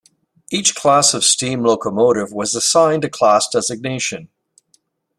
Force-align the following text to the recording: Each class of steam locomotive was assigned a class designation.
Each 0.49 0.73
class 0.73 1.13
of 1.13 1.23
steam 1.23 1.61
locomotive 1.61 2.33
was 2.33 2.55
assigned 2.55 3.05
a 3.05 3.09
class 3.11 3.47
designation. 3.47 4.29